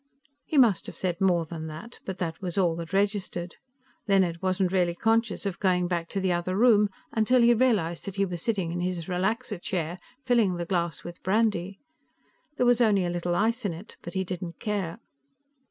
[0.47, 3.53] He must have said more than that, but that was all that registered.
[4.07, 8.15] Leonard wasn't really conscious of going back to the other room, until he realized that
[8.15, 11.77] he was sitting in his relaxer chair, filling the glass with brandy.
[12.57, 14.97] There was only a little ice in it, but he didn't care.